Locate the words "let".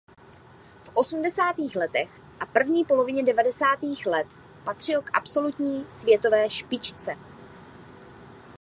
4.05-4.27